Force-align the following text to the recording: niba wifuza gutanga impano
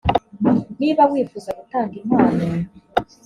niba 0.79 1.01
wifuza 1.11 1.49
gutanga 1.59 1.93
impano 2.01 2.43